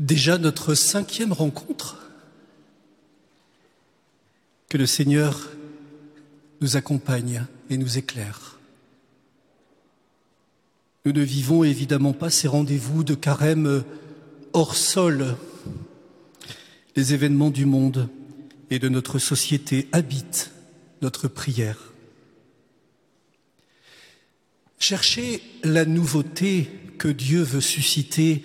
[0.00, 1.98] Déjà notre cinquième rencontre.
[4.70, 5.50] Que le Seigneur
[6.62, 8.58] nous accompagne et nous éclaire.
[11.04, 13.84] Nous ne vivons évidemment pas ces rendez-vous de carême
[14.54, 15.36] hors sol.
[16.96, 18.08] Les événements du monde
[18.70, 20.50] et de notre société habitent
[21.02, 21.92] notre prière.
[24.78, 28.42] Chercher la nouveauté que Dieu veut susciter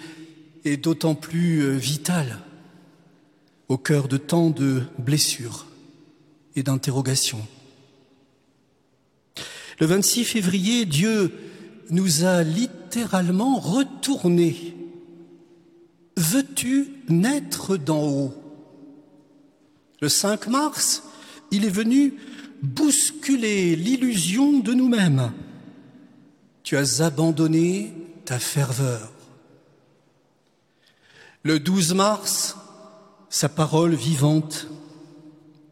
[0.65, 2.39] est d'autant plus euh, vital
[3.69, 5.65] au cœur de tant de blessures
[6.55, 7.45] et d'interrogations.
[9.79, 11.33] Le 26 février, Dieu
[11.89, 14.75] nous a littéralement retourné.
[16.17, 18.33] Veux-tu naître d'en haut?
[20.01, 21.03] Le 5 mars,
[21.51, 22.15] il est venu
[22.61, 25.31] bousculer l'illusion de nous-mêmes.
[26.63, 29.14] Tu as abandonné ta ferveur.
[31.45, 32.57] Le 12 mars,
[33.29, 34.67] sa parole vivante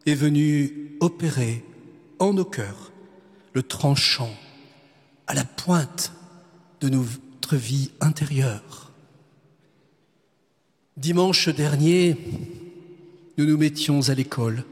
[0.06, 1.66] est venue opérer
[2.20, 2.92] en nos cœurs
[3.54, 4.32] le tranchant
[5.26, 6.14] à la pointe
[6.80, 8.92] de notre vie intérieure.
[10.96, 12.20] Dimanche dernier,
[13.40, 14.66] nous nous mettions à l'école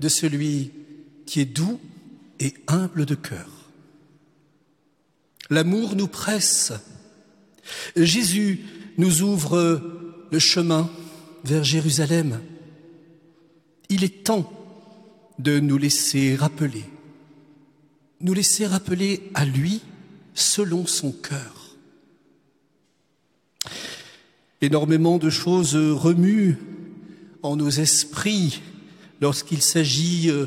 [0.00, 0.72] de celui
[1.26, 1.78] qui est doux
[2.40, 3.70] et humble de cœur.
[5.48, 6.72] L'amour nous presse.
[7.94, 8.66] Jésus
[8.98, 9.80] nous ouvre
[10.30, 10.90] le chemin
[11.44, 12.40] vers Jérusalem.
[13.88, 14.50] Il est temps
[15.38, 16.84] de nous laisser rappeler,
[18.20, 19.80] nous laisser rappeler à lui
[20.34, 21.76] selon son cœur.
[24.60, 26.56] Énormément de choses remuent
[27.42, 28.62] en nos esprits
[29.20, 30.46] lorsqu'il s'agit euh,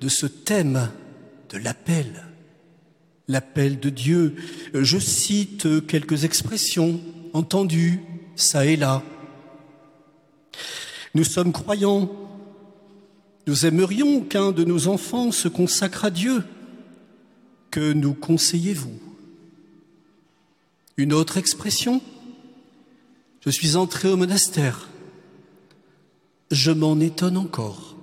[0.00, 0.90] de ce thème
[1.50, 2.24] de l'appel,
[3.26, 4.34] l'appel de Dieu.
[4.74, 7.00] Je cite quelques expressions
[7.34, 8.00] entendues
[8.36, 9.02] ça et là.
[11.14, 12.10] Nous sommes croyants.
[13.46, 16.42] Nous aimerions qu'un de nos enfants se consacre à Dieu.
[17.70, 18.98] Que nous conseillez-vous?
[20.96, 22.00] Une autre expression?
[23.40, 24.88] Je suis entré au monastère.
[26.50, 27.96] Je m'en étonne encore.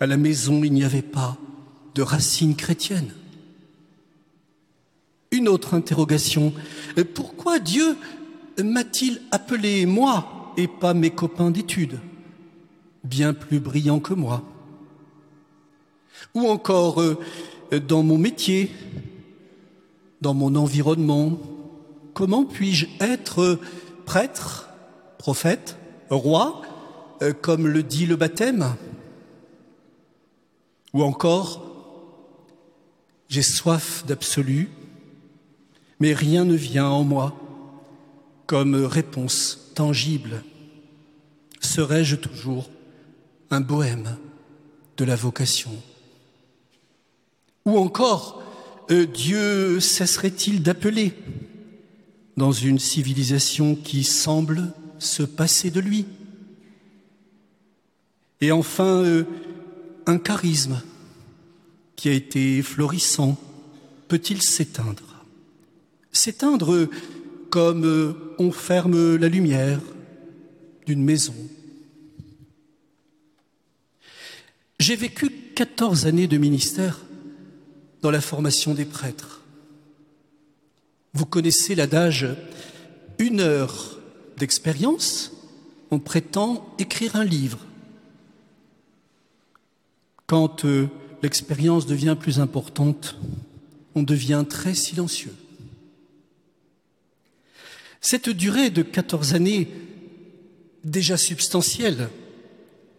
[0.00, 1.36] À la maison, il n'y avait pas
[1.94, 3.12] de racines chrétiennes.
[5.30, 6.54] Une autre interrogation.
[7.14, 7.96] Pourquoi Dieu
[8.62, 12.00] m'a-t-il appelé moi et pas mes copains d'études,
[13.04, 14.42] bien plus brillants que moi.
[16.34, 17.16] Ou encore, euh,
[17.86, 18.70] dans mon métier,
[20.20, 21.38] dans mon environnement,
[22.14, 23.60] comment puis-je être
[24.04, 24.68] prêtre,
[25.18, 25.76] prophète,
[26.10, 26.62] roi,
[27.22, 28.74] euh, comme le dit le baptême?
[30.92, 31.64] Ou encore,
[33.28, 34.70] j'ai soif d'absolu,
[36.00, 37.36] mais rien ne vient en moi
[38.48, 40.42] comme réponse tangible.
[41.60, 42.70] Serais-je toujours
[43.50, 44.16] un bohème
[44.96, 45.70] de la vocation?
[47.66, 48.42] Ou encore,
[48.90, 51.12] euh, Dieu cesserait-il d'appeler
[52.38, 56.06] dans une civilisation qui semble se passer de lui?
[58.40, 59.24] Et enfin, euh,
[60.06, 60.80] un charisme
[61.96, 63.36] qui a été florissant
[64.08, 65.26] peut-il s'éteindre?
[66.12, 66.88] S'éteindre
[67.50, 69.80] comme euh, on ferme la lumière
[70.86, 71.34] d'une maison.
[74.78, 77.00] J'ai vécu 14 années de ministère
[78.00, 79.42] dans la formation des prêtres.
[81.14, 82.28] Vous connaissez l'adage
[83.18, 83.98] une heure
[84.36, 85.32] d'expérience,
[85.90, 87.58] on prétend écrire un livre.
[90.26, 90.88] Quand euh,
[91.22, 93.16] l'expérience devient plus importante,
[93.94, 95.34] on devient très silencieux.
[98.00, 99.68] Cette durée de 14 années,
[100.84, 102.08] déjà substantielle,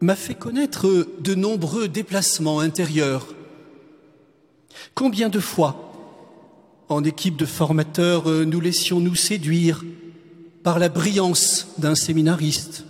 [0.02, 3.36] m'a fait connaître de nombreux déplacements intérieurs.
[4.96, 5.92] Combien de fois,
[6.90, 9.84] en équipe de formateurs, nous laissions-nous séduire
[10.64, 12.86] par la brillance d'un séminariste?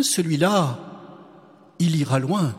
[0.00, 0.78] Celui-là,
[1.78, 2.54] il ira loin.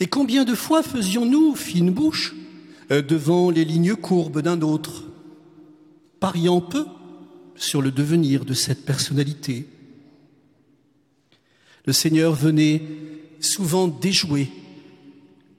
[0.00, 2.34] Et combien de fois faisions-nous fine bouche
[2.90, 5.04] euh, devant les lignes courbes d'un autre,
[6.20, 6.84] pariant peu
[7.56, 9.66] sur le devenir de cette personnalité.
[11.86, 12.82] Le Seigneur venait
[13.40, 14.48] souvent déjouer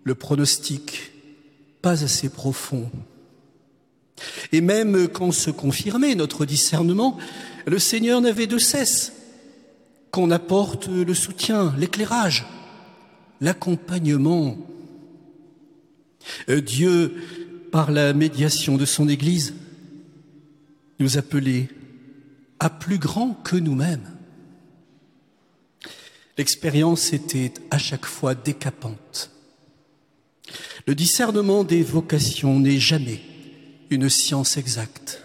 [0.03, 1.11] le pronostic
[1.81, 2.89] pas assez profond.
[4.51, 7.17] Et même quand se confirmait notre discernement,
[7.65, 9.13] le Seigneur n'avait de cesse
[10.11, 12.45] qu'on apporte le soutien, l'éclairage,
[13.41, 14.57] l'accompagnement.
[16.47, 17.15] Dieu,
[17.71, 19.55] par la médiation de son Église,
[20.99, 21.67] nous appelait
[22.69, 24.09] plus grand que nous-mêmes.
[26.37, 29.31] L'expérience était à chaque fois décapante.
[30.87, 33.21] Le discernement des vocations n'est jamais
[33.89, 35.21] une science exacte.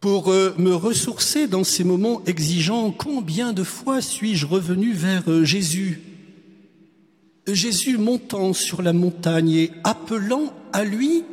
[0.00, 5.44] Pour euh, me ressourcer dans ces moments exigeants, combien de fois suis-je revenu vers euh,
[5.44, 6.00] Jésus?
[7.48, 11.24] Jésus montant sur la montagne et appelant à lui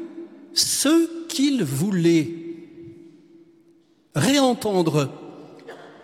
[0.54, 2.45] ce qu'il voulait.
[4.16, 5.10] Réentendre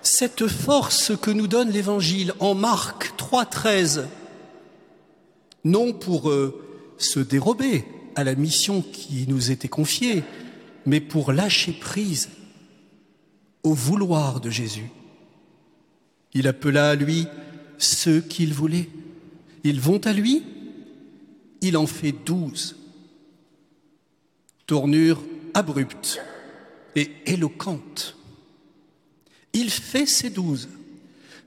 [0.02, 4.06] cette force que nous donne l'Évangile en Marc 3.13,
[5.64, 7.86] non pour euh, se dérober
[8.16, 10.24] à la mission qui nous était confiée,
[10.86, 12.30] mais pour lâcher prise
[13.64, 14.90] au vouloir de Jésus.
[16.34, 17.28] Il appela à lui
[17.78, 18.90] ceux qu'il voulait.
[19.64, 20.44] Ils vont à lui,
[21.62, 22.76] il en fait douze.
[24.66, 25.22] Tournure
[25.54, 26.20] abrupte
[26.96, 28.18] et éloquente.
[29.54, 30.70] Il fait ces douze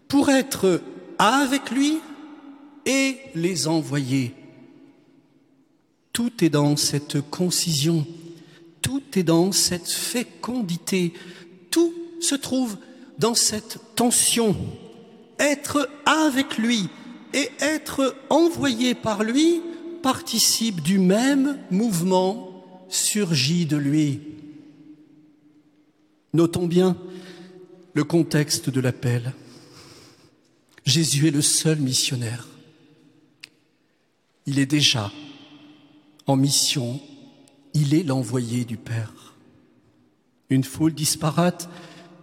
[0.08, 0.80] pour être
[1.18, 1.98] avec lui
[2.86, 4.34] et les envoyer.
[6.12, 8.06] Tout est dans cette concision,
[8.82, 11.12] tout est dans cette fécondité,
[11.70, 12.76] tout se trouve
[13.18, 14.54] dans cette tension.
[15.38, 16.88] Être avec lui
[17.32, 19.60] et être envoyé par lui
[20.02, 24.20] participe du même mouvement surgi de lui.
[26.34, 26.96] Notons bien
[27.94, 29.32] le contexte de l'appel.
[30.84, 32.48] Jésus est le seul missionnaire.
[34.44, 35.12] Il est déjà
[36.26, 37.00] en mission,
[37.72, 39.36] il est l'envoyé du Père.
[40.50, 41.68] Une foule disparate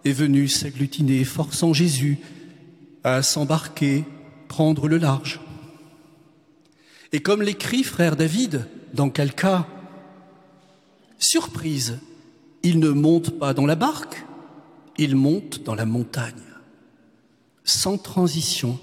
[0.03, 2.19] est venue s'agglutiner, forçant Jésus
[3.05, 4.03] à s'embarquer,
[4.49, 5.39] prendre le large.
[7.13, 9.67] Et comme l'écrit frère David, dans quel cas
[11.17, 11.99] Surprise,
[12.63, 14.25] il ne monte pas dans la barque,
[14.97, 16.33] il monte dans la montagne,
[17.63, 18.79] sans transition.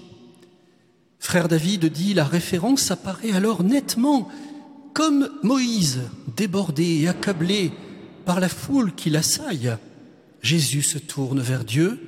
[1.19, 4.29] Frère David dit, la référence apparaît alors nettement,
[4.93, 6.01] comme Moïse,
[6.35, 7.71] débordé et accablé
[8.25, 9.77] par la foule qui l'assaille.
[10.41, 11.99] Jésus se tourne vers Dieu,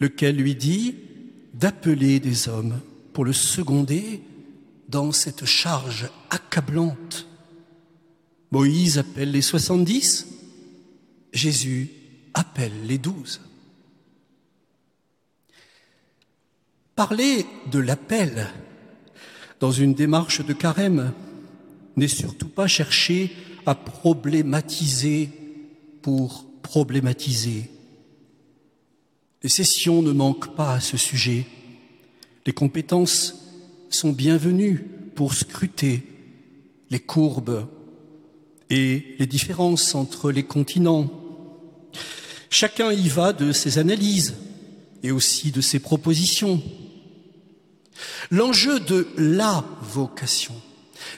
[0.00, 0.96] lequel lui dit
[1.54, 2.80] d'appeler des hommes
[3.12, 4.22] pour le seconder
[4.88, 7.26] dans cette charge accablante.
[8.50, 10.26] Moïse appelle les soixante-dix,
[11.34, 11.90] Jésus
[12.32, 13.40] appelle les douze.
[16.94, 18.48] Parler de l'appel
[19.58, 21.12] dans une démarche de carême
[21.96, 23.32] n'est surtout pas chercher
[23.66, 25.28] à problématiser
[26.02, 27.68] pour problématiser.
[29.42, 31.46] Les sessions ne manquent pas à ce sujet.
[32.46, 33.34] Les compétences
[33.90, 34.86] sont bienvenues
[35.16, 36.04] pour scruter
[36.90, 37.66] les courbes
[38.70, 41.23] et les différences entre les continents.
[42.54, 44.36] Chacun y va de ses analyses
[45.02, 46.62] et aussi de ses propositions.
[48.30, 50.54] L'enjeu de la vocation,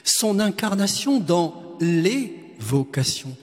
[0.03, 3.37] son incarnation dans les vocations,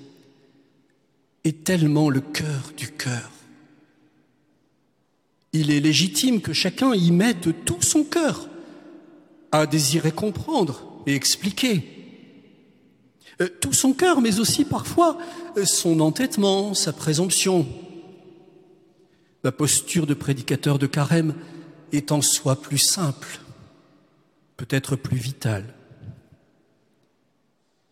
[1.45, 3.31] est tellement le cœur du cœur.
[5.53, 8.49] Il est légitime que chacun y mette tout son cœur
[9.53, 11.85] à désirer comprendre et expliquer.
[13.41, 15.17] Euh, tout son cœur, mais aussi parfois
[15.57, 17.65] euh, son entêtement, sa présomption.
[19.45, 21.35] La posture de prédicateur de carême
[21.93, 23.41] est en soi plus simple,
[24.57, 25.75] peut-être plus vitale.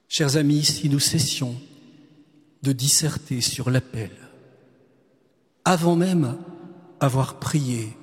[0.09, 1.61] Chers amis, si nous cessions
[2.62, 4.11] de disserter sur l'appel,
[5.66, 6.38] avant même
[7.00, 7.94] avoir prié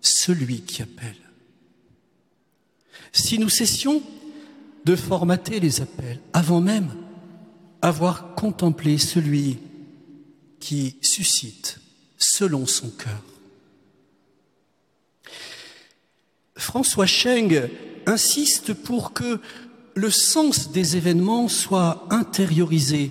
[0.00, 1.20] celui qui appelle.
[3.12, 4.02] Si nous cessions
[4.86, 6.94] de formater les appels, avant même
[7.82, 9.58] avoir contemplé celui
[10.58, 11.81] qui suscite
[12.22, 13.22] selon son cœur.
[16.56, 17.68] François Cheng
[18.06, 19.40] insiste pour que
[19.94, 23.10] le sens des événements soit intériorisé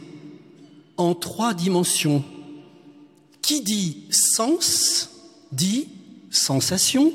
[0.98, 2.24] en trois dimensions.
[3.42, 5.10] Qui dit sens
[5.52, 5.90] dit
[6.30, 7.12] sensation,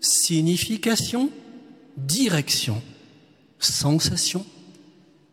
[0.00, 1.30] signification,
[1.96, 2.82] direction.
[3.58, 4.44] Sensation,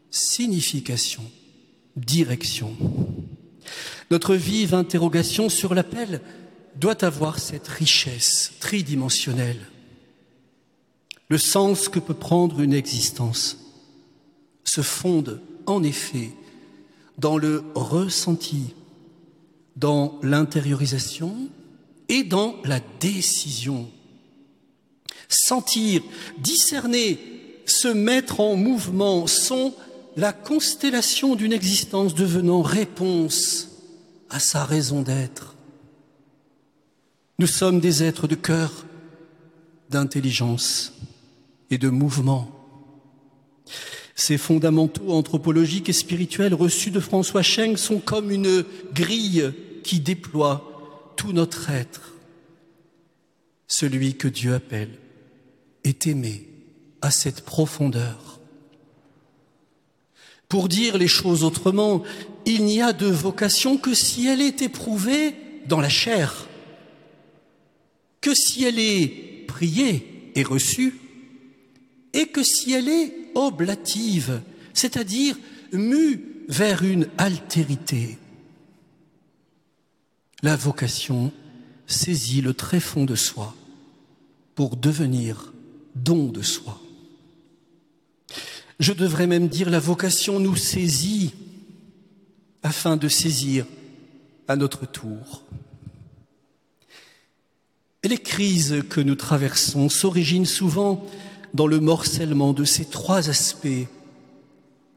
[0.09, 1.23] signification,
[1.95, 2.75] direction.
[4.11, 6.21] Notre vive interrogation sur l'appel
[6.75, 9.67] doit avoir cette richesse tridimensionnelle.
[11.29, 13.57] Le sens que peut prendre une existence
[14.63, 16.31] se fonde en effet
[17.17, 18.73] dans le ressenti,
[19.75, 21.35] dans l'intériorisation
[22.09, 23.89] et dans la décision.
[25.29, 26.03] Sentir,
[26.37, 27.19] discerner,
[27.65, 29.73] se mettre en mouvement sont
[30.15, 33.72] la constellation d'une existence devenant réponse
[34.33, 35.55] à sa raison d'être.
[37.37, 38.85] Nous sommes des êtres de cœur,
[39.91, 40.93] d'intelligence
[41.69, 42.49] et de mouvement.
[44.15, 51.13] Ces fondamentaux anthropologiques et spirituels reçus de François Cheng sont comme une grille qui déploie
[51.15, 52.13] tout notre être.
[53.67, 54.97] Celui que Dieu appelle
[55.83, 56.49] est aimé
[57.01, 58.39] à cette profondeur.
[60.49, 62.03] Pour dire les choses autrement,
[62.45, 65.35] il n'y a de vocation que si elle est éprouvée
[65.67, 66.47] dans la chair,
[68.21, 70.99] que si elle est priée et reçue,
[72.13, 74.41] et que si elle est oblative,
[74.73, 75.37] c'est-à-dire
[75.71, 78.17] mue vers une altérité.
[80.41, 81.31] La vocation
[81.87, 83.55] saisit le tréfonds de soi
[84.55, 85.53] pour devenir
[85.95, 86.79] don de soi.
[88.79, 91.33] Je devrais même dire la vocation nous saisit
[92.63, 93.65] afin de saisir
[94.47, 95.43] à notre tour.
[98.01, 101.05] Et les crises que nous traversons s'originent souvent
[101.53, 103.87] dans le morcellement de ces trois aspects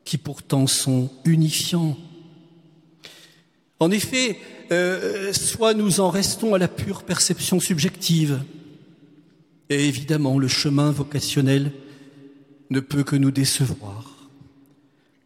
[0.04, 1.96] qui pourtant sont unifiants.
[3.78, 4.38] En effet,
[4.72, 8.42] euh, soit nous en restons à la pure perception subjective,
[9.68, 11.72] et évidemment le chemin vocationnel
[12.70, 14.28] ne peut que nous décevoir,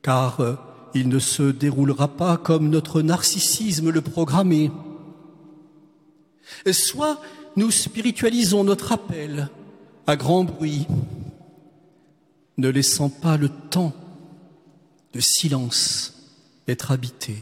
[0.02, 0.54] car euh,
[0.94, 4.70] il ne se déroulera pas comme notre narcissisme le programmait.
[6.72, 7.20] Soit
[7.56, 9.48] nous spiritualisons notre appel
[10.06, 10.86] à grand bruit,
[12.58, 13.92] ne laissant pas le temps
[15.12, 16.14] de silence
[16.68, 17.36] être habité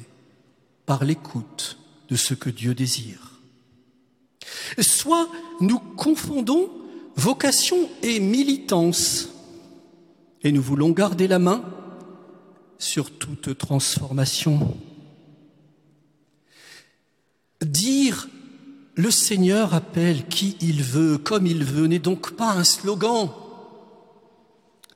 [0.87, 1.78] par l'écoute
[2.09, 3.40] de ce que Dieu désire.
[4.81, 5.28] Soit
[5.61, 6.71] nous confondons
[7.17, 9.31] vocation et militance
[10.43, 11.62] et nous voulons garder la main
[12.78, 14.76] sur toute transformation.
[17.61, 18.28] Dire
[18.94, 23.30] le Seigneur appelle qui il veut, comme il veut, n'est donc pas un slogan.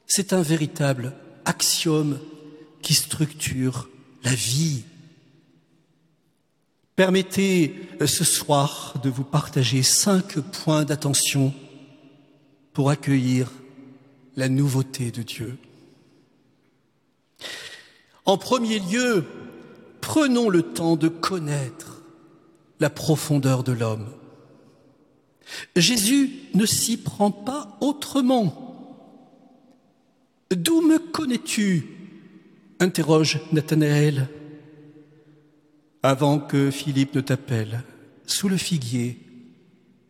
[0.07, 2.19] C'est un véritable axiome
[2.83, 3.89] qui structure
[4.25, 4.83] la vie.
[6.97, 11.55] Permettez euh, ce soir de vous partager cinq points d'attention
[12.73, 13.51] pour accueillir
[14.37, 15.59] la nouveauté de Dieu.
[18.25, 19.25] En premier lieu,
[20.01, 22.03] prenons le temps de connaître
[22.81, 24.09] la profondeur de l'homme.
[25.77, 28.59] Jésus ne s'y prend pas autrement.
[30.51, 31.87] D'où me connais-tu?
[32.81, 34.29] interroge Nathanaël.
[36.03, 37.83] Avant que Philippe ne t'appelle,
[38.27, 39.21] sous le figuier,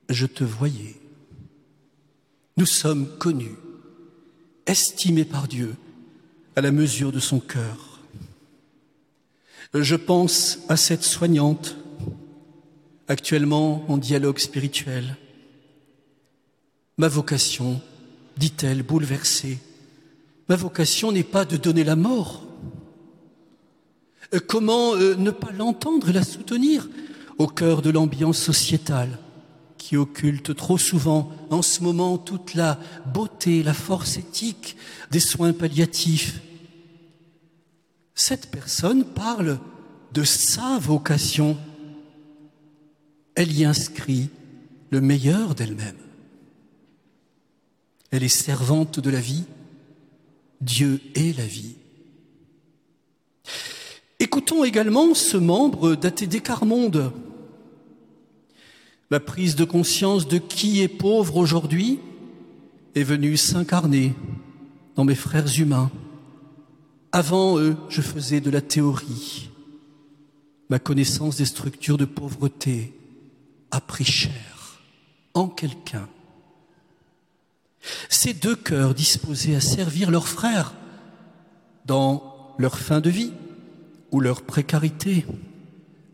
[0.08, 0.96] je te voyais.
[2.56, 3.56] Nous sommes connus,
[4.66, 5.74] estimés par Dieu
[6.56, 7.91] à la mesure de son cœur.
[9.74, 11.76] Je pense à cette soignante
[13.08, 15.16] actuellement en dialogue spirituel.
[16.98, 17.80] Ma vocation,
[18.36, 19.58] dit-elle, bouleversée,
[20.50, 22.44] ma vocation n'est pas de donner la mort.
[24.46, 26.88] Comment euh, ne pas l'entendre et la soutenir
[27.38, 29.18] au cœur de l'ambiance sociétale
[29.78, 34.76] qui occulte trop souvent en ce moment toute la beauté, la force éthique
[35.10, 36.40] des soins palliatifs
[38.24, 39.58] Cette personne parle
[40.14, 41.58] de sa vocation
[43.34, 44.30] elle y inscrit
[44.90, 45.96] le meilleur d'elle-même.
[48.12, 49.42] Elle est servante de la vie.
[50.60, 51.74] Dieu est la vie.
[54.20, 57.12] Écoutons également ce membre d'ATD Carmonde.
[59.10, 61.98] La prise de conscience de qui est pauvre aujourd'hui
[62.94, 64.14] est venue s'incarner
[64.94, 65.90] dans mes frères humains.
[67.12, 69.50] Avant eux, je faisais de la théorie.
[70.70, 72.94] Ma connaissance des structures de pauvreté
[73.70, 74.80] a pris cher
[75.34, 76.08] en quelqu'un.
[78.08, 80.74] Ces deux cœurs disposés à servir leurs frères
[81.84, 83.32] dans leur fin de vie
[84.10, 85.26] ou leur précarité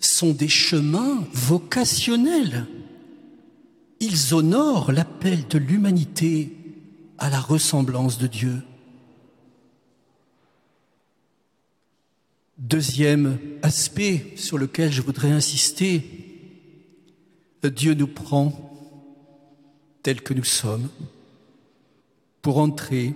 [0.00, 2.66] sont des chemins vocationnels.
[4.00, 6.56] Ils honorent l'appel de l'humanité
[7.18, 8.62] à la ressemblance de Dieu.
[12.58, 16.02] Deuxième aspect sur lequel je voudrais insister,
[17.62, 18.52] Dieu nous prend
[20.02, 20.88] tels que nous sommes
[22.42, 23.14] pour entrer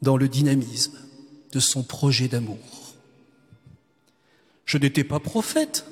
[0.00, 0.96] dans le dynamisme
[1.52, 2.58] de son projet d'amour.
[4.64, 5.84] Je n'étais pas prophète,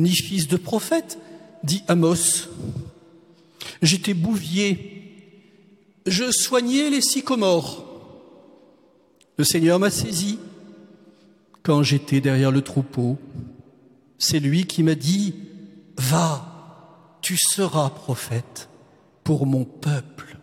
[0.00, 1.16] ni fils de prophète,
[1.62, 2.48] dit Amos.
[3.82, 5.14] J'étais bouvier,
[6.06, 7.86] je soignais les sycomores.
[9.36, 10.38] Le Seigneur m'a saisi
[11.62, 13.18] quand j'étais derrière le troupeau
[14.18, 15.34] C'est lui qui m'a dit,
[15.96, 18.68] va, tu seras prophète
[19.24, 20.38] pour mon peuple.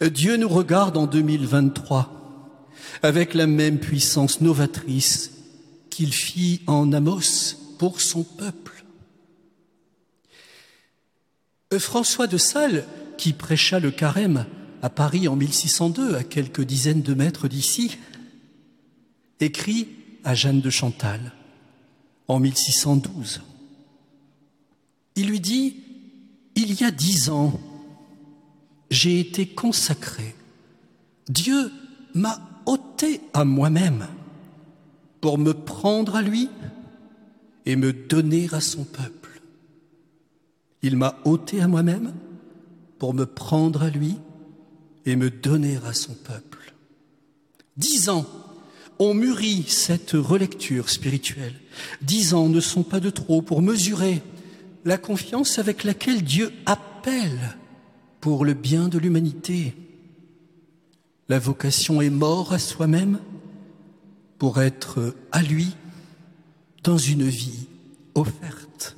[0.00, 2.18] Dieu nous regarde en 2023
[3.02, 5.32] avec la même puissance novatrice
[5.90, 8.84] qu'il fit en Amos pour son peuple.
[11.78, 12.84] François de Sales,
[13.18, 14.46] qui prêcha le carême
[14.82, 17.98] à Paris en 1602, à quelques dizaines de mètres d'ici,
[19.42, 19.88] écrit
[20.24, 21.32] à Jeanne de Chantal
[22.28, 23.42] en 1612.
[25.16, 25.76] Il lui dit,
[26.54, 27.60] il y a dix ans,
[28.90, 30.34] j'ai été consacré.
[31.28, 31.70] Dieu
[32.14, 34.06] m'a ôté à moi-même
[35.20, 36.48] pour me prendre à lui
[37.66, 39.42] et me donner à son peuple.
[40.82, 42.12] Il m'a ôté à moi-même
[42.98, 44.16] pour me prendre à lui
[45.06, 46.74] et me donner à son peuple.
[47.76, 48.26] Dix ans
[49.02, 51.54] ont mûri cette relecture spirituelle.
[52.02, 54.22] Dix ans ne sont pas de trop pour mesurer
[54.84, 57.56] la confiance avec laquelle Dieu appelle
[58.20, 59.74] pour le bien de l'humanité.
[61.28, 63.18] La vocation est mort à soi-même
[64.38, 65.74] pour être à lui
[66.82, 67.66] dans une vie
[68.14, 68.96] offerte.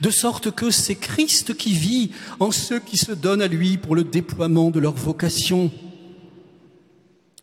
[0.00, 3.96] De sorte que c'est Christ qui vit en ceux qui se donnent à lui pour
[3.96, 5.70] le déploiement de leur vocation.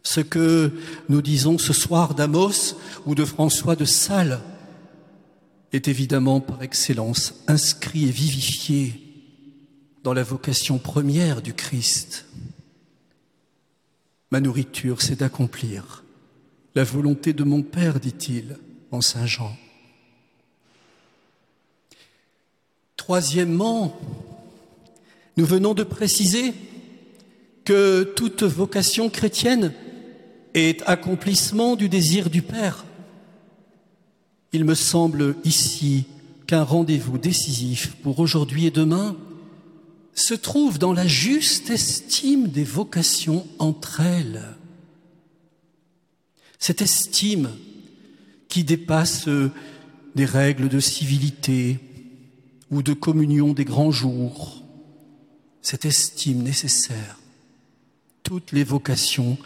[0.04, 0.72] Ce que
[1.08, 4.42] nous disons ce soir d'Amos ou de François de Sales
[5.72, 9.00] est évidemment par excellence inscrit et vivifié
[10.04, 12.26] dans la vocation première du Christ.
[14.32, 16.04] Ma nourriture, c'est d'accomplir
[16.76, 18.58] la volonté de mon Père, dit-il
[18.92, 19.56] en Saint Jean.
[22.98, 24.00] Troisièmement,
[25.38, 26.54] nous venons de préciser
[27.64, 29.74] que toute vocation chrétienne
[30.54, 32.86] est accomplissement du désir du Père.
[34.52, 36.06] Il me semble ici
[36.48, 39.16] qu'un rendez-vous décisif pour aujourd'hui et demain
[40.14, 44.44] se trouve dans la juste estime des vocations entre elles.
[46.60, 47.50] Cette estime
[48.48, 49.28] qui dépasse
[50.16, 51.80] des règles de civilité
[52.70, 54.64] ou de communion des grands jours,
[55.62, 57.20] cette estime nécessaire.
[58.22, 59.38] Toutes les vocations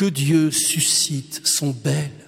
[0.00, 2.24] que Dieu suscite sont belles.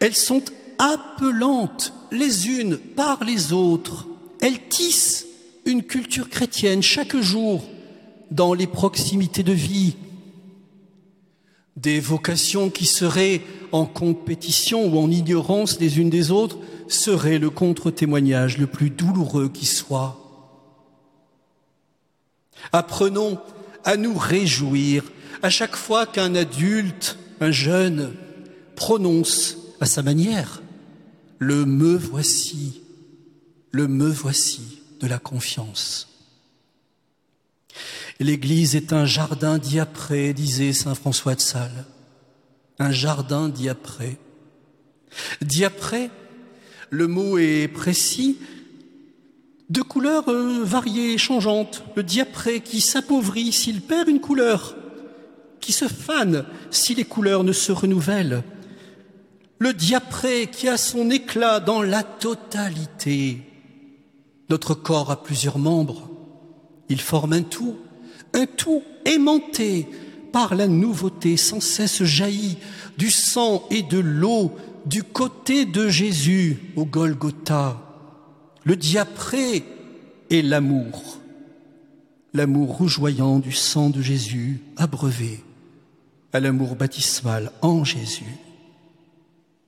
[0.00, 0.42] Elles sont
[0.78, 4.06] appelantes les unes par les autres.
[4.40, 5.26] Elles tissent
[5.66, 7.68] une culture chrétienne chaque jour
[8.30, 9.96] dans les proximités de vie.
[11.76, 16.56] Des vocations qui seraient en compétition ou en ignorance les unes des autres
[16.88, 20.18] seraient le contre-témoignage le plus douloureux qui soit.
[22.72, 23.38] Apprenons
[23.84, 25.04] à nous réjouir
[25.44, 28.14] à chaque fois qu'un adulte, un jeune,
[28.76, 30.62] prononce à sa manière
[31.38, 32.80] le me voici,
[33.70, 36.08] le me voici de la confiance.
[38.20, 41.84] L'Église est un jardin diapré, disait Saint François de Sales.
[42.78, 44.16] Un jardin diapré.
[45.42, 46.08] Diapré,
[46.88, 48.38] le mot est précis,
[49.68, 51.84] de couleurs euh, variées, changeantes.
[51.96, 54.74] Le diapré qui s'appauvrit s'il perd une couleur,
[55.64, 58.44] qui se fane si les couleurs ne se renouvellent.
[59.58, 63.40] Le diapré qui a son éclat dans la totalité.
[64.50, 66.10] Notre corps a plusieurs membres.
[66.90, 67.78] Il forme un tout,
[68.34, 69.88] un tout aimanté
[70.32, 72.58] par la nouveauté sans cesse jaillie
[72.98, 74.52] du sang et de l'eau
[74.84, 77.80] du côté de Jésus au Golgotha.
[78.64, 79.64] Le diapré
[80.30, 81.20] est l'amour,
[82.34, 85.43] l'amour rougeoyant du sang de Jésus, abreuvé
[86.34, 88.36] à l'amour baptismal en Jésus.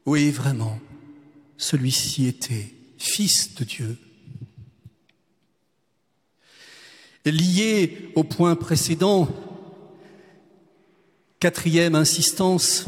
[0.04, 0.80] Oui, vraiment,
[1.56, 3.96] celui-ci était fils de Dieu.
[7.24, 9.28] Lié au point précédent,
[11.38, 12.86] quatrième insistance,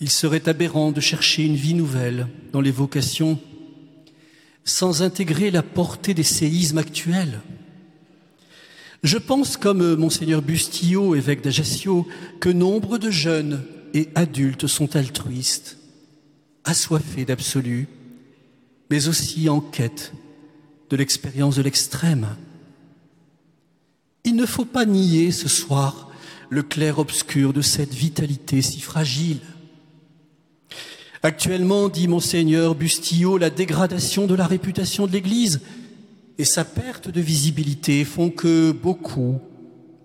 [0.00, 3.40] il serait aberrant de chercher une vie nouvelle dans les vocations
[4.64, 7.40] sans intégrer la portée des séismes actuels.
[9.02, 12.06] Je pense, comme monseigneur Bustillo, évêque d'Ajaccio,
[12.40, 13.62] que nombre de jeunes
[13.94, 15.78] et adultes sont altruistes,
[16.64, 17.86] assoiffés d'absolu,
[18.90, 20.12] mais aussi en quête
[20.90, 22.26] de l'expérience de l'extrême.
[24.24, 26.10] Il ne faut pas nier ce soir
[26.50, 29.40] le clair-obscur de cette vitalité si fragile.
[31.22, 35.60] Actuellement, dit monseigneur Bustillo, la dégradation de la réputation de l'Église
[36.38, 39.40] et sa perte de visibilité font que beaucoup,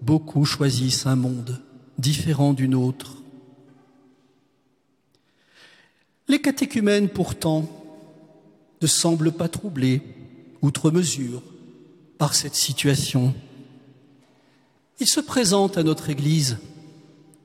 [0.01, 1.61] beaucoup choisissent un monde
[1.99, 3.17] différent d'une autre.
[6.27, 7.69] Les catéchumènes, pourtant,
[8.81, 10.01] ne semblent pas troublés,
[10.61, 11.43] outre mesure,
[12.17, 13.35] par cette situation.
[14.99, 16.57] Ils se présentent à notre Église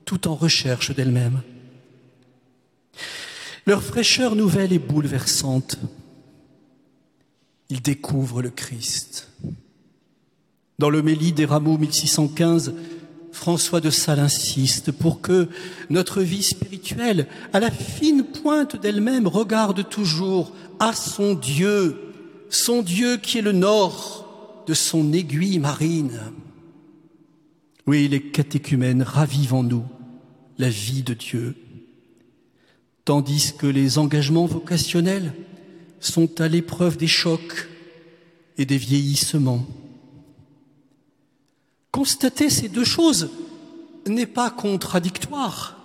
[0.05, 1.41] tout en recherche d'elle-même.
[3.67, 5.77] Leur fraîcheur nouvelle est bouleversante.
[7.69, 9.29] Ils découvrent le Christ.
[10.79, 12.73] Dans l'homélie des Rameaux 1615,
[13.31, 15.49] François de Sales insiste pour que
[15.89, 21.99] notre vie spirituelle, à la fine pointe d'elle-même, regarde toujours à son Dieu,
[22.49, 26.19] son Dieu qui est le nord de son aiguille marine.
[27.85, 29.85] Oui, les catéchumènes ravivent en nous
[30.57, 31.55] la vie de Dieu,
[33.05, 35.33] tandis que les engagements vocationnels
[35.99, 37.67] sont à l'épreuve des chocs
[38.57, 39.65] et des vieillissements.
[41.91, 43.29] Constater ces deux choses
[44.07, 45.77] n'est pas contradictoire,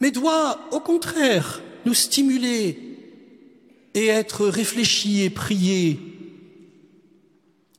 [0.00, 2.78] mais doit au contraire nous stimuler
[3.94, 5.98] et être réfléchi et prié.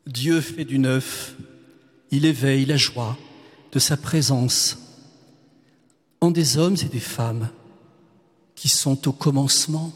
[0.07, 1.35] Dieu fait du neuf,
[2.11, 3.17] il éveille la joie
[3.71, 4.77] de sa présence
[6.19, 7.49] en des hommes et des femmes
[8.55, 9.91] qui sont au commencement.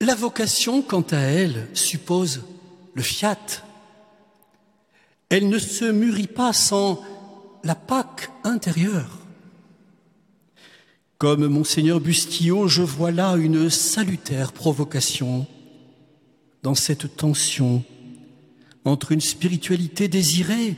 [0.00, 2.42] La vocation, quant à elle, suppose
[2.94, 3.38] le fiat.
[5.28, 7.02] Elle ne se mûrit pas sans
[7.64, 9.18] la Pâque intérieure.
[11.18, 15.46] Comme monseigneur Bustillot, je vois là une salutaire provocation
[16.62, 17.82] dans cette tension
[18.84, 20.76] entre une spiritualité désirée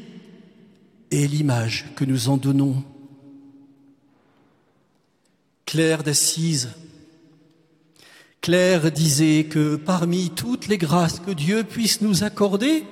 [1.11, 2.83] et l'image que nous en donnons.
[5.67, 6.71] Claire d'Assise,
[8.41, 12.85] Claire disait que parmi toutes les grâces que Dieu puisse nous accorder,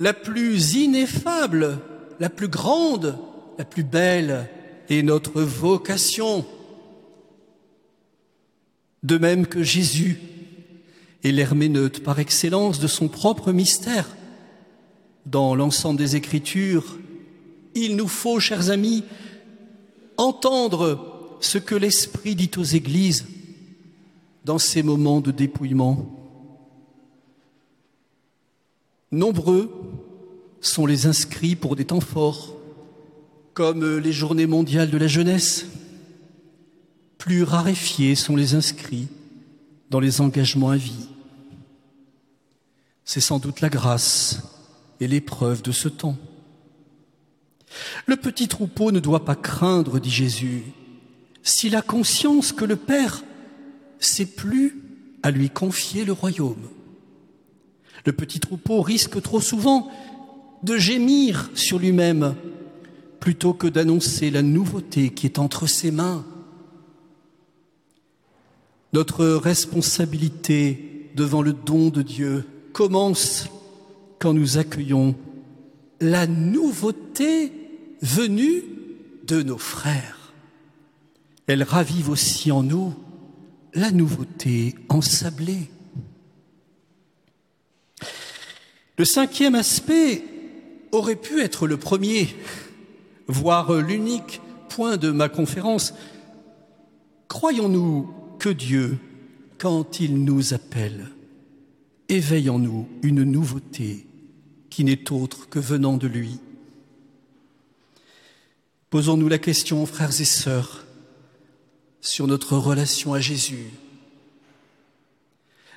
[0.00, 1.78] la plus ineffable,
[2.18, 3.16] la plus grande,
[3.58, 4.48] la plus belle
[4.88, 6.44] est notre vocation.
[9.04, 10.20] De même que Jésus
[11.22, 14.08] est l'herméneute par excellence de son propre mystère,
[15.26, 16.98] dans l'ensemble des Écritures,
[17.74, 19.04] il nous faut, chers amis,
[20.16, 23.26] entendre ce que l'Esprit dit aux Églises
[24.46, 26.06] dans ces moments de dépouillement.
[29.10, 29.72] Nombreux
[30.60, 32.56] sont les inscrits pour des temps forts,
[33.54, 35.66] comme les journées mondiales de la jeunesse.
[37.18, 39.08] Plus raréfiés sont les inscrits
[39.90, 41.08] dans les engagements à vie.
[43.04, 44.42] C'est sans doute la grâce
[45.00, 46.16] et l'épreuve de ce temps.
[48.06, 50.62] Le petit troupeau ne doit pas craindre, dit Jésus,
[51.42, 53.24] s'il a conscience que le Père
[53.98, 54.82] sait plus
[55.22, 56.68] à lui confier le royaume.
[58.04, 59.90] Le petit troupeau risque trop souvent
[60.62, 62.34] de gémir sur lui-même
[63.20, 66.24] plutôt que d'annoncer la nouveauté qui est entre ses mains.
[68.92, 73.48] Notre responsabilité devant le don de Dieu commence
[74.18, 75.14] quand nous accueillons
[76.00, 77.52] la nouveauté
[78.02, 78.62] venue
[79.26, 80.32] de nos frères.
[81.46, 82.94] Elle ravive aussi en nous
[83.76, 85.70] la nouveauté ensablée.
[88.96, 90.24] Le cinquième aspect
[90.92, 92.34] aurait pu être le premier,
[93.28, 95.92] voire l'unique point de ma conférence.
[97.28, 98.08] Croyons-nous
[98.38, 98.98] que Dieu,
[99.58, 101.10] quand il nous appelle,
[102.08, 104.06] éveille en nous une nouveauté
[104.70, 106.38] qui n'est autre que venant de lui?
[108.88, 110.85] Posons-nous la question, frères et sœurs,
[112.06, 113.70] sur notre relation à Jésus.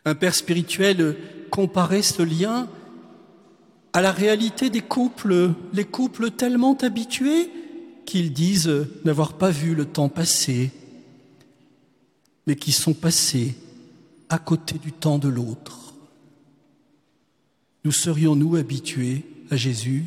[0.06, 1.18] Un père spirituel
[1.50, 2.70] comparait ce lien
[3.94, 7.50] à la réalité des couples, les couples tellement habitués
[8.06, 10.70] qu'ils disent n'avoir pas vu le temps passer,
[12.46, 13.56] mais qui sont passés
[14.30, 15.96] à côté du temps de l'autre.
[17.84, 20.06] Nous serions-nous habitués à Jésus?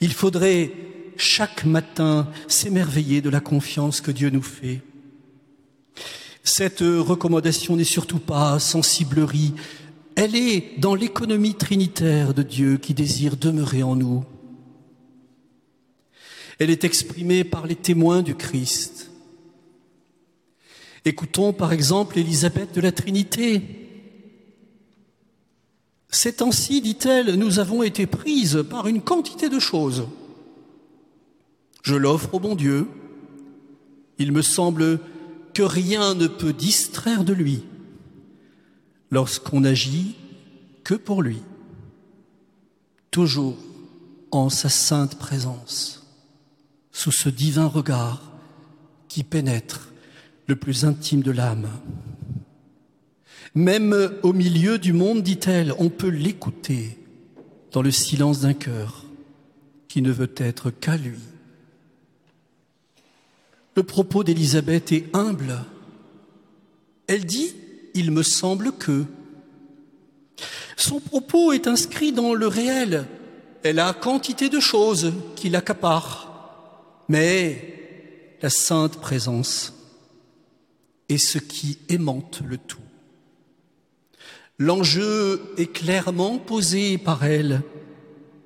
[0.00, 0.72] Il faudrait
[1.18, 4.80] chaque matin s'émerveiller de la confiance que Dieu nous fait.
[6.42, 9.52] Cette recommandation n'est surtout pas sensiblerie,
[10.20, 14.24] elle est dans l'économie trinitaire de Dieu qui désire demeurer en nous.
[16.58, 19.12] Elle est exprimée par les témoins du Christ.
[21.04, 23.62] Écoutons par exemple Élisabeth de la Trinité.
[26.10, 30.08] Ces temps-ci, dit-elle, nous avons été prises par une quantité de choses.
[31.88, 32.86] Je l'offre au bon Dieu.
[34.18, 35.00] Il me semble
[35.54, 37.62] que rien ne peut distraire de lui
[39.10, 40.14] lorsqu'on agit
[40.84, 41.40] que pour lui,
[43.10, 43.56] toujours
[44.32, 46.06] en sa sainte présence,
[46.92, 48.20] sous ce divin regard
[49.08, 49.90] qui pénètre
[50.46, 51.70] le plus intime de l'âme.
[53.54, 56.98] Même au milieu du monde, dit-elle, on peut l'écouter
[57.72, 59.06] dans le silence d'un cœur
[59.88, 61.16] qui ne veut être qu'à lui.
[63.78, 65.64] Le propos d'Élisabeth est humble.
[67.06, 67.54] Elle dit,
[67.94, 69.04] il me semble que.
[70.76, 73.06] Son propos est inscrit dans le réel.
[73.62, 77.04] Elle a quantité de choses qui l'accaparent.
[77.08, 79.74] Mais la sainte présence
[81.08, 82.82] est ce qui aimante le tout.
[84.58, 87.62] L'enjeu est clairement posé par elle.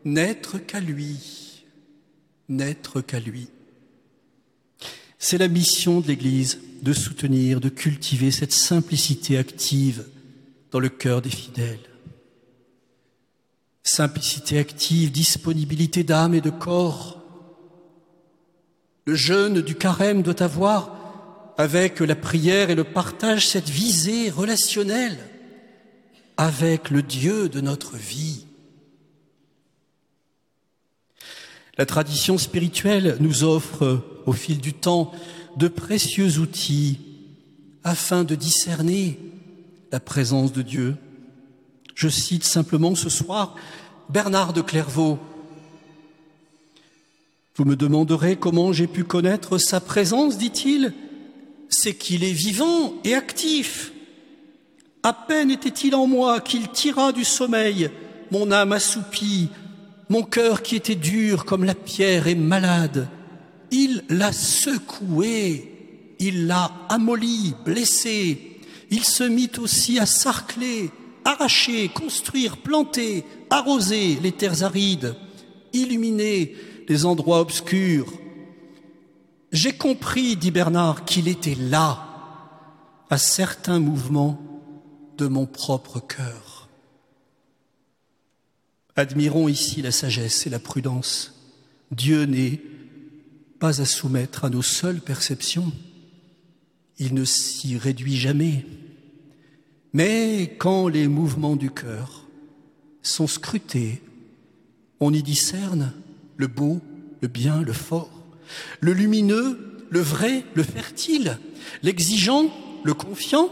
[0.04, 1.64] N'être qu'à lui.
[2.50, 3.48] N'être qu'à lui.
[5.24, 10.04] C'est la mission de l'Église de soutenir, de cultiver cette simplicité active
[10.72, 11.78] dans le cœur des fidèles.
[13.84, 17.22] Simplicité active, disponibilité d'âme et de corps.
[19.06, 25.18] Le jeûne du carême doit avoir, avec la prière et le partage, cette visée relationnelle
[26.36, 28.46] avec le Dieu de notre vie.
[31.78, 35.12] La tradition spirituelle nous offre au fil du temps
[35.56, 36.98] de précieux outils
[37.82, 39.18] afin de discerner
[39.90, 40.96] la présence de Dieu.
[41.94, 43.54] Je cite simplement ce soir
[44.10, 45.18] Bernard de Clairvaux.
[47.56, 50.92] Vous me demanderez comment j'ai pu connaître sa présence, dit-il.
[51.68, 53.92] C'est qu'il est vivant et actif.
[55.02, 57.90] À peine était-il en moi qu'il tira du sommeil
[58.32, 59.50] mon âme assoupie,
[60.12, 63.08] mon cœur qui était dur comme la pierre est malade.
[63.70, 68.60] Il l'a secoué, il l'a amolli, blessé.
[68.90, 70.90] Il se mit aussi à sarcler,
[71.24, 75.14] arracher, construire, planter, arroser les terres arides,
[75.72, 78.12] illuminer les endroits obscurs.
[79.50, 82.06] J'ai compris, dit Bernard, qu'il était là,
[83.08, 84.38] à certains mouvements
[85.16, 86.51] de mon propre cœur.
[88.96, 91.34] Admirons ici la sagesse et la prudence.
[91.90, 92.60] Dieu n'est
[93.58, 95.72] pas à soumettre à nos seules perceptions.
[96.98, 98.66] Il ne s'y réduit jamais.
[99.92, 102.26] Mais quand les mouvements du cœur
[103.02, 104.02] sont scrutés,
[105.00, 105.92] on y discerne
[106.36, 106.80] le beau,
[107.20, 108.10] le bien, le fort,
[108.80, 111.38] le lumineux, le vrai, le fertile,
[111.82, 112.50] l'exigeant,
[112.84, 113.50] le confiant.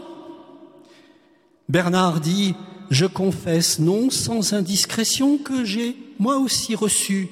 [1.69, 2.55] Bernard dit,
[2.91, 7.29] je confesse non sans indiscrétion que j'ai moi aussi reçu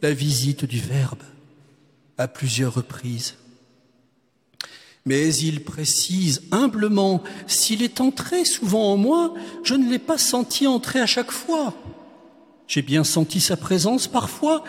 [0.00, 1.22] la visite du Verbe
[2.16, 3.34] à plusieurs reprises.
[5.04, 10.68] Mais il précise humblement, s'il est entré souvent en moi, je ne l'ai pas senti
[10.68, 11.74] entrer à chaque fois.
[12.68, 14.62] J'ai bien senti sa présence parfois,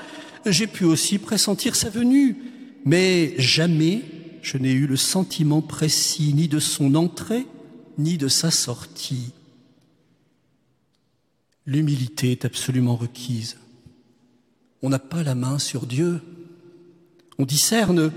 [0.48, 2.38] j'ai pu aussi pressentir sa venue,
[2.86, 4.02] mais jamais
[4.42, 7.46] je n'ai eu le sentiment précis ni de son entrée,
[8.00, 9.32] ni de sa sortie.
[11.68, 13.58] L'humilité est absolument requise.
[14.82, 16.22] On n'a pas la main sur Dieu,
[17.38, 18.12] on discerne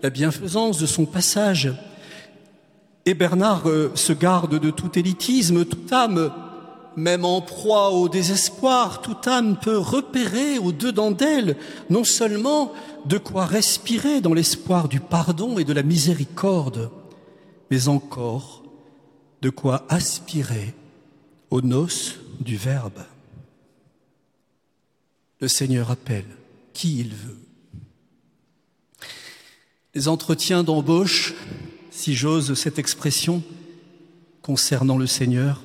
[0.00, 1.74] la bienfaisance de son passage.
[3.04, 6.32] Et Bernard euh, se garde de tout élitisme, toute âme,
[6.96, 11.56] même en proie au désespoir, toute âme peut repérer au-dedans d'elle
[11.90, 12.72] non seulement
[13.06, 16.90] de quoi respirer dans l'espoir du pardon et de la miséricorde,
[17.72, 18.62] mais encore
[19.42, 20.74] de quoi aspirer
[21.50, 23.04] aux noces du Verbe.
[25.40, 26.26] Le Seigneur appelle
[26.72, 27.38] qui il veut.
[29.94, 31.34] Les entretiens d'embauche,
[31.90, 33.42] si j'ose cette expression,
[34.42, 35.62] concernant le Seigneur,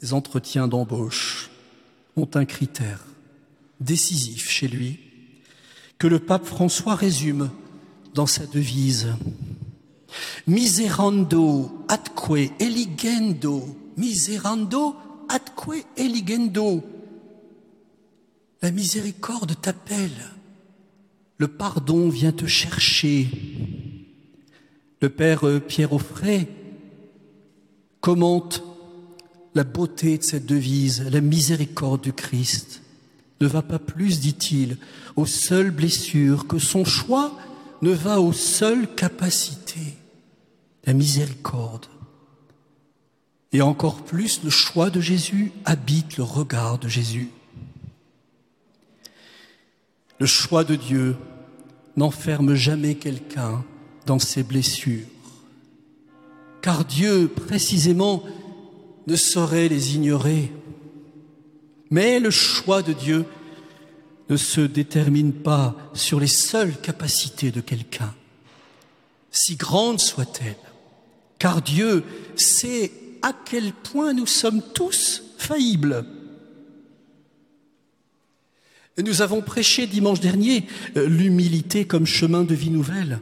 [0.00, 1.50] les entretiens d'embauche
[2.16, 3.04] ont un critère
[3.80, 4.98] décisif chez lui
[5.98, 7.50] que le pape François résume
[8.14, 9.08] dans sa devise.
[10.46, 14.96] Miserando atque eligendo, miserando
[15.30, 16.82] atque eligendo.
[18.62, 20.10] La miséricorde t'appelle
[21.40, 23.26] le pardon vient te chercher.
[25.00, 26.46] Le Père Pierre Offray
[28.02, 28.62] commente
[29.54, 32.82] la beauté de cette devise, la miséricorde du Christ.
[33.40, 34.76] Ne va pas plus, dit-il,
[35.16, 37.38] aux seules blessures que son choix
[37.80, 39.96] ne va aux seules capacités.
[40.84, 41.86] La miséricorde.
[43.52, 47.30] Et encore plus, le choix de Jésus habite le regard de Jésus.
[50.18, 51.16] Le choix de Dieu
[51.96, 53.64] n'enferme jamais quelqu'un
[54.06, 55.06] dans ses blessures,
[56.62, 58.22] car Dieu, précisément,
[59.06, 60.52] ne saurait les ignorer.
[61.90, 63.24] Mais le choix de Dieu
[64.28, 68.14] ne se détermine pas sur les seules capacités de quelqu'un,
[69.32, 70.56] si grande soit-elle,
[71.38, 72.04] car Dieu
[72.36, 76.04] sait à quel point nous sommes tous faillibles.
[78.98, 83.20] Nous avons prêché dimanche dernier euh, l'humilité comme chemin de vie nouvelle.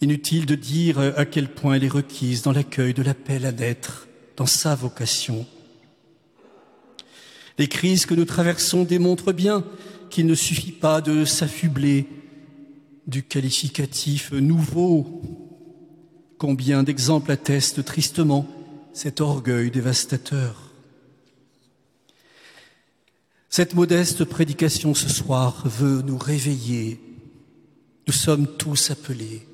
[0.00, 3.52] Inutile de dire euh, à quel point elle est requise dans l'accueil de l'appel à
[3.52, 5.46] naître, dans sa vocation.
[7.58, 9.64] Les crises que nous traversons démontrent bien
[10.10, 12.06] qu'il ne suffit pas de s'affubler
[13.06, 15.22] du qualificatif nouveau.
[16.46, 18.46] Combien d'exemples attestent tristement
[18.92, 20.70] cet orgueil dévastateur.
[23.48, 27.00] Cette modeste prédication ce soir veut nous réveiller.
[28.06, 29.48] Nous sommes tous appelés,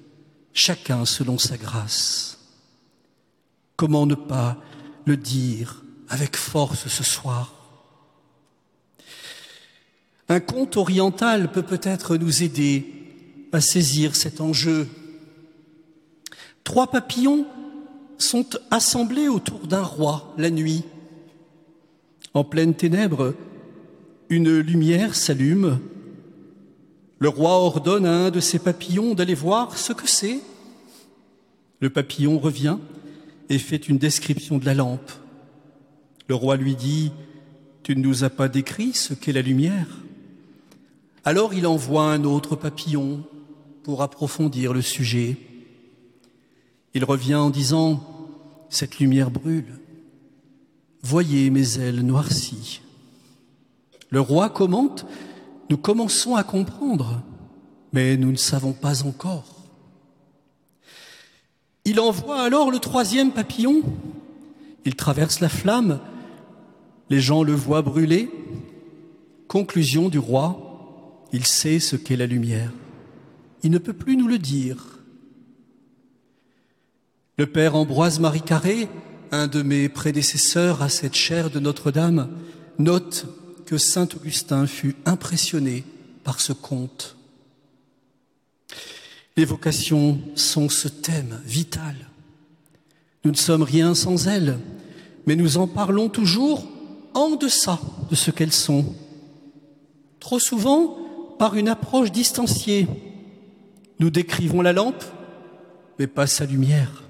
[0.53, 2.41] chacun selon sa grâce.
[3.77, 4.61] Comment ne pas
[5.05, 7.55] le dire avec force ce soir?
[10.29, 14.89] Un conte oriental peut peut-être nous aider à saisir cet enjeu.
[16.65, 17.47] Trois papillons
[18.19, 20.85] sont assemblés autour d'un roi la nuit.
[22.35, 23.35] En pleine ténèbres,
[24.29, 25.81] une lumière s'allume.
[27.19, 30.41] Le roi ordonne à un de ses papillons d'aller voir ce que c'est.
[31.81, 32.79] Le papillon revient
[33.49, 35.11] et fait une description de la lampe.
[36.29, 37.11] Le roi lui dit,
[37.83, 39.87] Tu ne nous as pas décrit ce qu'est la lumière.
[41.25, 43.25] Alors il envoie un autre papillon
[43.83, 45.37] pour approfondir le sujet.
[46.95, 48.01] Il revient en disant,
[48.69, 49.79] Cette lumière brûle.
[51.03, 52.81] Voyez mes ailes noircies.
[54.11, 55.07] Le roi commente,
[55.69, 57.23] Nous commençons à comprendre,
[57.93, 59.45] mais nous ne savons pas encore.
[61.85, 63.83] Il envoie alors le troisième papillon.
[64.85, 66.01] Il traverse la flamme.
[67.09, 68.31] Les gens le voient brûler.
[69.49, 72.71] Conclusion du roi, il sait ce qu'est la lumière
[73.63, 75.00] il ne peut plus nous le dire.
[77.41, 78.87] Le père Ambroise-Marie Carré,
[79.33, 82.29] un de mes prédécesseurs à cette chaire de Notre-Dame,
[82.79, 83.25] note
[83.65, 85.85] que saint Augustin fut impressionné
[86.23, 87.17] par ce conte.
[89.39, 91.95] Les vocations sont ce thème vital.
[93.25, 94.59] Nous ne sommes rien sans elles,
[95.25, 96.69] mais nous en parlons toujours
[97.15, 98.85] en deçà de ce qu'elles sont.
[100.19, 100.95] Trop souvent
[101.39, 102.87] par une approche distanciée,
[103.99, 105.05] nous décrivons la lampe,
[105.99, 107.05] mais pas sa lumière.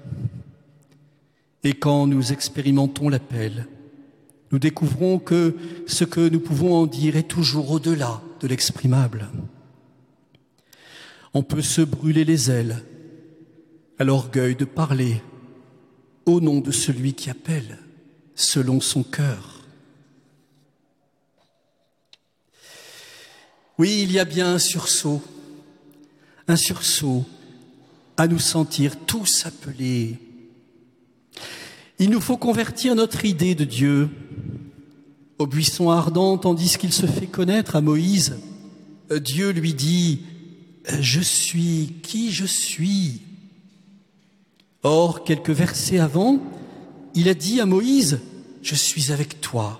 [1.63, 3.67] Et quand nous expérimentons l'appel,
[4.51, 5.55] nous découvrons que
[5.87, 9.29] ce que nous pouvons en dire est toujours au-delà de l'exprimable.
[11.33, 12.83] On peut se brûler les ailes
[13.99, 15.21] à l'orgueil de parler
[16.25, 17.79] au nom de celui qui appelle
[18.35, 19.61] selon son cœur.
[23.77, 25.21] Oui, il y a bien un sursaut
[26.51, 27.25] un sursaut
[28.17, 30.19] à nous sentir tous appelés.
[32.01, 34.09] Il nous faut convertir notre idée de Dieu
[35.37, 38.37] au buisson ardent tandis qu'il se fait connaître à Moïse.
[39.11, 40.21] Dieu lui dit,
[40.99, 43.21] je suis qui je suis.
[44.81, 46.39] Or, quelques versets avant,
[47.13, 48.19] il a dit à Moïse,
[48.63, 49.79] je suis avec toi.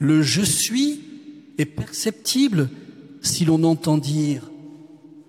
[0.00, 1.00] Le je suis
[1.58, 2.70] est perceptible
[3.22, 4.50] si l'on entend dire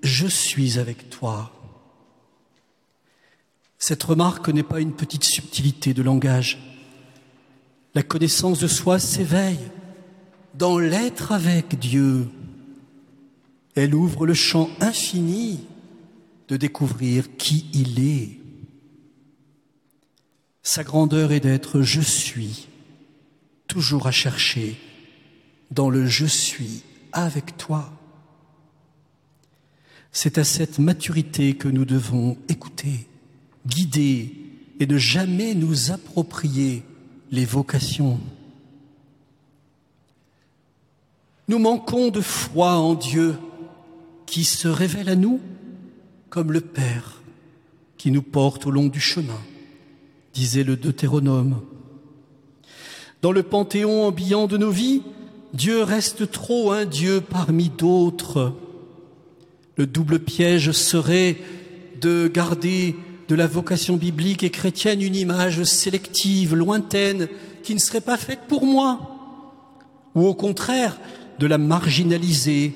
[0.02, 1.55] je suis avec toi.
[3.78, 6.60] Cette remarque n'est pas une petite subtilité de langage.
[7.94, 9.72] La connaissance de soi s'éveille
[10.54, 12.28] dans l'être avec Dieu.
[13.76, 15.66] Elle ouvre le champ infini
[16.48, 18.40] de découvrir qui il est.
[20.64, 22.68] Sa grandeur est d'être je suis,
[23.68, 24.78] toujours à chercher
[25.72, 27.92] dans le je suis avec toi.
[30.12, 33.08] C'est à cette maturité que nous devons écouter,
[33.68, 34.34] guider
[34.80, 36.84] et ne jamais nous approprier
[37.32, 38.20] les vocations.
[41.48, 43.36] Nous manquons de foi en Dieu
[44.26, 45.40] qui se révèle à nous
[46.30, 47.22] comme le Père
[47.98, 49.40] qui nous porte au long du chemin,
[50.34, 51.62] disait le Deutéronome.
[53.22, 55.02] Dans le panthéon ambiant de nos vies,
[55.54, 58.54] Dieu reste trop un Dieu parmi d'autres
[59.78, 61.38] le double piège serait
[62.02, 62.96] de garder
[63.28, 67.28] de la vocation biblique et chrétienne une image sélective, lointaine,
[67.64, 69.00] qui ne serait pas faite pour moi,
[70.14, 71.00] ou au contraire
[71.40, 72.74] de la marginaliser.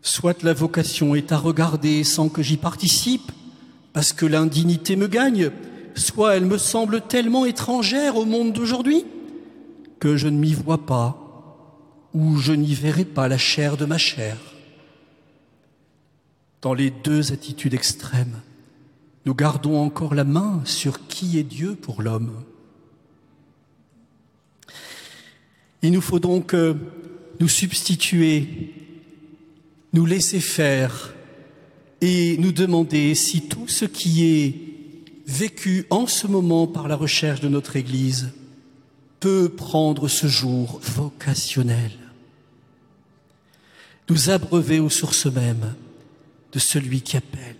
[0.00, 3.32] Soit la vocation est à regarder sans que j'y participe,
[3.92, 5.50] parce que l'indignité me gagne,
[5.94, 9.04] soit elle me semble tellement étrangère au monde d'aujourd'hui
[9.98, 11.24] que je ne m'y vois pas,
[12.14, 14.36] ou je n'y verrai pas la chair de ma chair.
[16.60, 18.40] dans les deux attitudes extrêmes,
[19.28, 22.32] nous gardons encore la main sur qui est Dieu pour l'homme.
[25.82, 26.72] Il nous faut donc euh,
[27.38, 28.72] nous substituer,
[29.92, 31.12] nous laisser faire
[32.00, 34.54] et nous demander si tout ce qui est
[35.26, 38.30] vécu en ce moment par la recherche de notre Église
[39.20, 41.92] peut prendre ce jour vocationnel,
[44.08, 45.74] nous abreuver aux sources mêmes
[46.50, 47.56] de celui qui appelle.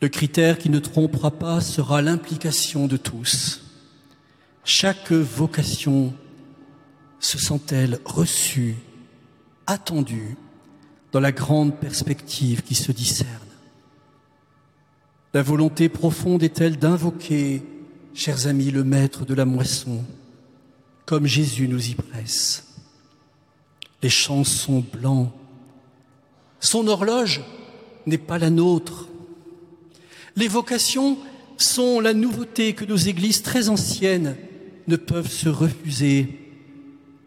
[0.00, 3.62] Le critère qui ne trompera pas sera l'implication de tous.
[4.64, 6.14] Chaque vocation
[7.18, 8.76] se sent-elle reçue,
[9.66, 10.36] attendue,
[11.10, 13.32] dans la grande perspective qui se discerne?
[15.34, 17.62] La volonté profonde est-elle d'invoquer,
[18.14, 20.04] chers amis, le maître de la moisson,
[21.06, 22.76] comme Jésus nous y presse?
[24.02, 25.32] Les champs sont blancs.
[26.60, 27.42] Son horloge
[28.06, 29.07] n'est pas la nôtre.
[30.38, 31.18] Les vocations
[31.56, 34.36] sont la nouveauté que nos églises très anciennes
[34.86, 36.28] ne peuvent se refuser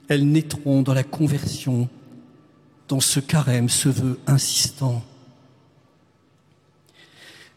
[0.08, 1.90] elles naîtront dans la conversion,
[2.88, 5.04] dont ce carême se veut insistant.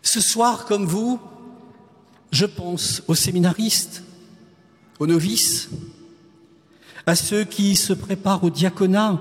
[0.03, 1.21] Ce soir, comme vous,
[2.33, 4.03] je pense aux séminaristes,
[4.99, 5.69] aux novices,
[7.07, 9.21] à ceux qui se préparent au diaconat,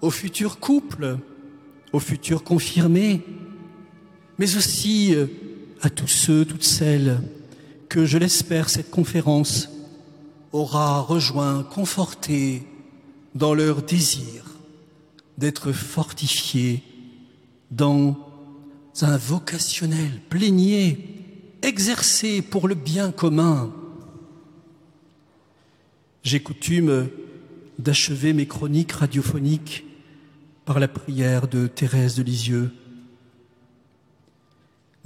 [0.00, 1.18] aux futurs couples,
[1.92, 3.24] aux futurs confirmés,
[4.38, 5.26] mais aussi euh,
[5.82, 7.20] à tous ceux, toutes celles
[7.88, 9.68] que, je l'espère, cette conférence
[10.52, 12.62] aura rejoint, conforté
[13.34, 14.44] dans leur désir
[15.36, 16.82] d'être fortifiés
[17.70, 18.16] dans
[19.02, 20.98] un vocationnel plénier,
[21.62, 23.72] exercé pour le bien commun.
[26.22, 27.08] J'ai coutume
[27.78, 29.84] d'achever mes chroniques radiophoniques
[30.64, 32.72] par la prière de Thérèse de Lisieux.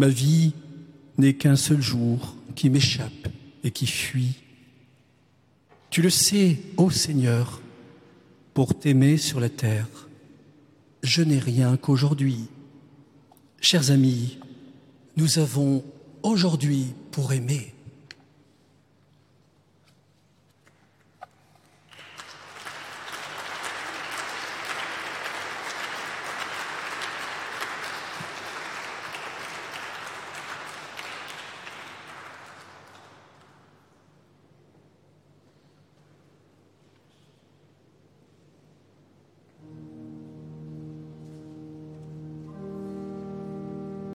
[0.02, 0.52] Ma vie
[1.16, 3.28] n'est qu'un seul jour qui m'échappe
[3.62, 4.34] et qui fuit.
[5.90, 7.62] Tu le sais, ô Seigneur,
[8.52, 10.08] pour t'aimer sur la terre,
[11.04, 12.48] je n'ai rien qu'aujourd'hui.
[13.60, 14.40] Chers amis,
[15.16, 15.84] nous avons
[16.24, 17.72] aujourd'hui pour aimer.